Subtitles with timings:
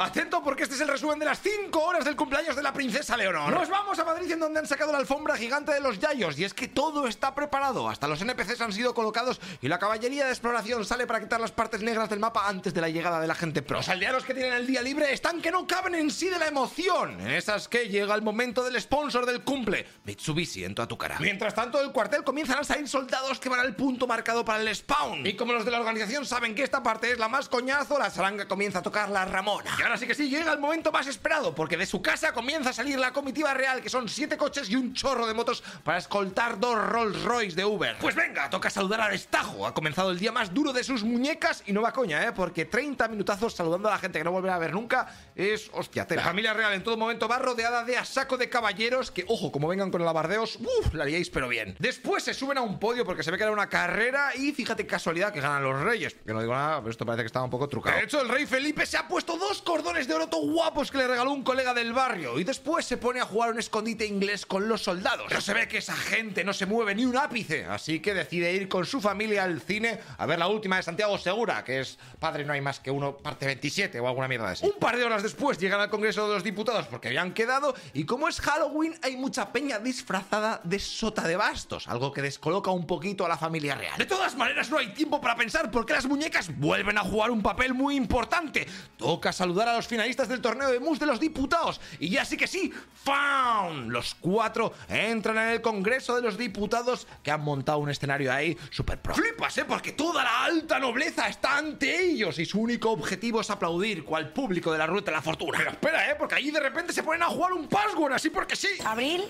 [0.00, 3.16] Atento porque este es el resumen de las 5 horas del cumpleaños de la princesa
[3.16, 3.52] Leonor.
[3.52, 6.44] Nos vamos a Madrid en donde han sacado la alfombra gigante de los Yayos y
[6.44, 7.88] es que todo está preparado.
[7.88, 11.50] Hasta los NPCs han sido colocados y la caballería de exploración sale para quitar las
[11.50, 13.78] partes negras del mapa antes de la llegada de la gente pro.
[13.78, 16.46] Los aldeanos que tienen el día libre están que no caben en sí de la
[16.46, 17.20] emoción.
[17.20, 21.16] En esas que llega el momento del sponsor del cumple, Mitsubishi en toda tu cara.
[21.18, 24.76] Mientras tanto, del cuartel comienzan a salir soldados que van al punto marcado para el
[24.76, 25.26] spawn.
[25.26, 28.10] Y como los de la organización saben que esta parte es la más coñazo, la
[28.10, 29.76] saranga comienza a tocar la Ramona.
[29.88, 32.72] Ahora sí que sí, llega el momento más esperado, porque de su casa comienza a
[32.74, 36.60] salir la comitiva real, que son siete coches y un chorro de motos para escoltar
[36.60, 37.96] dos Rolls Royce de Uber.
[37.98, 39.66] Pues venga, toca saludar al Estajo.
[39.66, 42.32] Ha comenzado el día más duro de sus muñecas y no va coña, ¿eh?
[42.32, 46.06] Porque 30 minutazos saludando a la gente que no volverá a ver nunca es hostia.
[46.10, 49.50] La familia real en todo momento va rodeada de a saco de caballeros que, ojo,
[49.50, 51.76] como vengan con alabardeos, uff, la haríais pero bien.
[51.78, 54.86] Después se suben a un podio porque se ve que era una carrera y fíjate
[54.86, 56.14] casualidad que ganan los reyes.
[56.26, 57.96] Que no digo nada, pero esto parece que estaba un poco trucado.
[57.96, 60.98] De hecho, el rey Felipe se ha puesto dos cordones de oro todo guapos que
[60.98, 64.44] le regaló un colega del barrio y después se pone a jugar un escondite inglés
[64.44, 65.26] con los soldados.
[65.28, 68.52] Pero se ve que esa gente no se mueve ni un ápice, así que decide
[68.52, 71.96] ir con su familia al cine a ver la última de Santiago Segura, que es
[72.18, 74.66] Padre no hay más que uno, parte 27 o alguna mierda de eso.
[74.66, 78.04] Un par de horas después llegan al Congreso de los Diputados porque habían quedado y
[78.04, 82.84] como es Halloween hay mucha peña disfrazada de sota de bastos, algo que descoloca un
[82.84, 83.96] poquito a la familia real.
[83.96, 87.42] De todas maneras no hay tiempo para pensar porque las muñecas vuelven a jugar un
[87.42, 88.66] papel muy importante.
[88.96, 91.80] Toca saludar a los finalistas del torneo de mus de los diputados.
[91.98, 92.72] Y ya sí que sí,
[93.04, 93.90] ¡found!
[93.90, 98.56] Los cuatro entran en el Congreso de los Diputados que han montado un escenario ahí
[98.70, 99.14] súper pro.
[99.14, 99.64] Flipas, ¿eh?
[99.64, 104.32] Porque toda la alta nobleza está ante ellos y su único objetivo es aplaudir cual
[104.32, 105.58] público de la Ruta de la Fortuna.
[105.58, 106.16] Pero espera, ¿eh?
[106.18, 108.68] Porque allí de repente se ponen a jugar un password así porque sí.
[108.84, 109.24] Abril,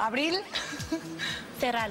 [0.00, 0.34] Abril,
[1.60, 1.90] cerrar.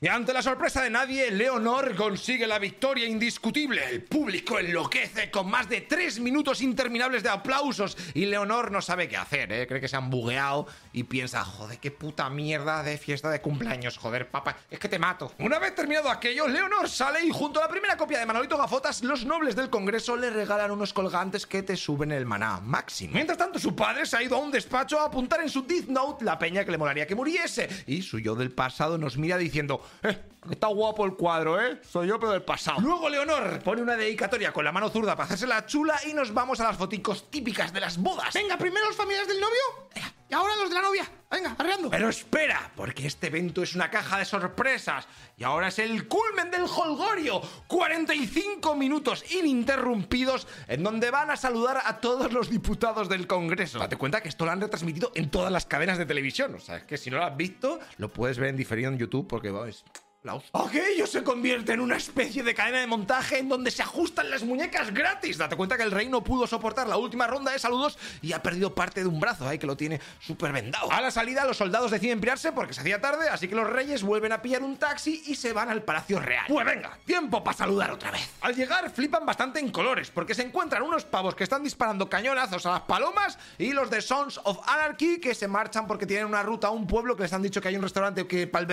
[0.00, 3.88] Y ante la sorpresa de nadie, Leonor consigue la victoria indiscutible.
[3.88, 9.08] El público enloquece con más de tres minutos interminables de aplausos y Leonor no sabe
[9.08, 9.66] qué hacer, ¿eh?
[9.66, 13.96] Cree que se han bugueado y piensa, joder, qué puta mierda de fiesta de cumpleaños,
[13.96, 15.32] joder, papá, es que te mato.
[15.38, 19.02] Una vez terminado aquello, Leonor sale y junto a la primera copia de Manolito Gafotas,
[19.04, 23.14] los nobles del Congreso le regalan unos colgantes que te suben el maná máximo.
[23.14, 25.88] Mientras tanto, su padre se ha ido a un despacho a apuntar en su Death
[25.88, 29.36] Note la peña que le molaría que muriese y su yo del pasado nos mira
[29.36, 30.16] diciendo, eh,
[30.50, 31.80] está guapo el cuadro, ¿eh?
[31.88, 32.80] Soy yo, pero del pasado.
[32.80, 36.32] Luego Leonor pone una dedicatoria con la mano zurda para hacerse la chula y nos
[36.32, 38.32] vamos a las foticos típicas de las bodas.
[38.34, 41.10] Venga, primero los familiares del novio y ahora los de la novia.
[41.30, 41.90] Venga, arreando.
[41.90, 46.50] Pero espera, porque este evento es una caja de sorpresas y ahora es el culmen
[46.50, 47.42] del holgorio.
[47.66, 53.78] 45 minutos ininterrumpidos en donde van a saludar a todos los diputados del Congreso.
[53.80, 56.54] Date cuenta que esto lo han retransmitido en todas las cadenas de televisión.
[56.54, 58.98] O sea, es que si no lo has visto, lo puedes ver en diferido en
[58.98, 59.50] YouTube porque
[60.24, 64.30] es Aquello se convierte en una especie de cadena de montaje en donde se ajustan
[64.30, 65.36] las muñecas gratis.
[65.36, 68.42] Date cuenta que el rey no pudo soportar la última ronda de saludos y ha
[68.42, 70.90] perdido parte de un brazo, ahí que lo tiene súper vendado.
[70.90, 74.02] A la salida, los soldados deciden pirarse porque se hacía tarde, así que los reyes
[74.02, 76.46] vuelven a pillar un taxi y se van al Palacio Real.
[76.48, 78.30] Pues venga, tiempo para saludar otra vez.
[78.40, 82.64] Al llegar, flipan bastante en colores porque se encuentran unos pavos que están disparando cañonazos
[82.64, 86.42] a las palomas y los de Sons of Anarchy que se marchan porque tienen una
[86.42, 88.66] ruta a un pueblo que les han dicho que hay un restaurante que para el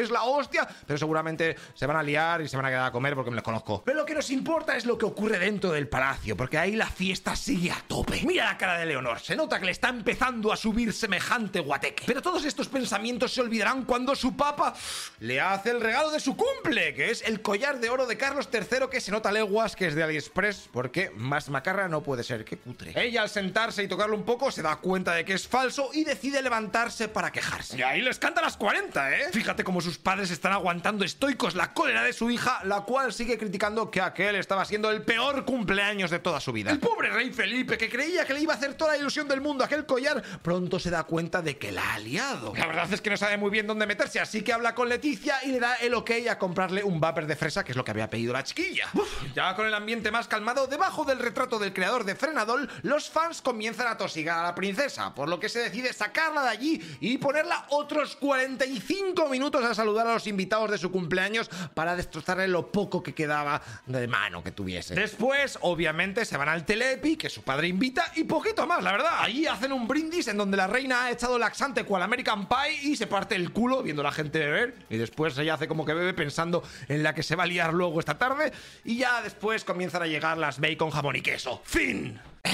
[0.00, 2.92] es la hostia, pero seguramente se van a liar y se van a quedar a
[2.92, 3.82] comer porque me les conozco.
[3.84, 6.88] Pero lo que nos importa es lo que ocurre dentro del palacio, porque ahí la
[6.88, 8.22] fiesta sigue a tope.
[8.24, 12.04] Mira la cara de Leonor, se nota que le está empezando a subir semejante guateque.
[12.06, 14.74] Pero todos estos pensamientos se olvidarán cuando su papa
[15.20, 18.48] le hace el regalo de su cumple, que es el collar de oro de Carlos
[18.52, 22.44] III que se nota leguas que es de AliExpress, porque más macarra no puede ser,
[22.44, 22.92] que cutre.
[22.94, 26.04] Ella al sentarse y tocarlo un poco se da cuenta de que es falso y
[26.04, 27.76] decide levantarse para quejarse.
[27.76, 29.28] Y ahí les canta las 40, ¿eh?
[29.32, 33.38] Fíjate cómo sus padres están aguantando estoicos la cólera de su hija, la cual sigue
[33.38, 36.72] criticando que aquel estaba siendo el peor cumpleaños de toda su vida.
[36.72, 39.40] El pobre rey Felipe, que creía que le iba a hacer toda la ilusión del
[39.40, 42.52] mundo aquel collar, pronto se da cuenta de que la ha liado.
[42.56, 45.36] La verdad es que no sabe muy bien dónde meterse, así que habla con Leticia
[45.44, 47.92] y le da el ok a comprarle un vapor de fresa, que es lo que
[47.92, 48.88] había pedido la chiquilla.
[49.36, 53.40] ya con el ambiente más calmado, debajo del retrato del creador de Frenadol, los fans
[53.40, 57.18] comienzan a tosigar a la princesa, por lo que se decide sacarla de allí y
[57.18, 62.72] ponerla otros 45 minutos a saludar a los invitados de su cumpleaños para destrozarle lo
[62.72, 64.94] poco que quedaba de mano que tuviese.
[64.94, 69.12] Después, obviamente, se van al Telepi, que su padre invita, y poquito más, la verdad.
[69.20, 72.96] Allí hacen un brindis en donde la reina ha echado laxante cual American Pie y
[72.96, 74.74] se parte el culo viendo a la gente beber.
[74.90, 77.72] Y después ella hace como que bebe pensando en la que se va a liar
[77.72, 78.52] luego esta tarde.
[78.84, 81.60] Y ya después comienzan a llegar las bacon, jamón y queso.
[81.64, 82.20] ¡Fin!